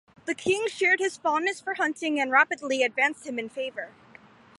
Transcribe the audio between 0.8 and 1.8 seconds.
his fondness for